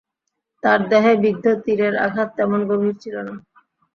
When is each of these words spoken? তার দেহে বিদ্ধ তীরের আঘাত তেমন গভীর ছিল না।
তার 0.63 0.79
দেহে 0.89 1.13
বিদ্ধ 1.23 1.45
তীরের 1.63 1.93
আঘাত 2.05 2.29
তেমন 2.37 2.59
গভীর 2.69 2.95
ছিল 3.03 3.15
না। 3.27 3.33